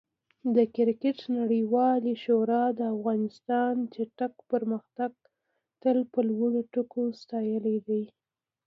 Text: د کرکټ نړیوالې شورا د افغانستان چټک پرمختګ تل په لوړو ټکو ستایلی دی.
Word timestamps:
د 0.55 0.57
کرکټ 0.75 1.17
نړیوالې 1.37 2.13
شورا 2.23 2.63
د 2.79 2.81
افغانستان 2.95 3.73
چټک 3.93 4.33
پرمختګ 4.51 5.11
تل 5.81 5.97
په 6.11 6.19
لوړو 6.29 6.61
ټکو 6.73 7.03
ستایلی 7.21 7.77
دی. 7.87 8.03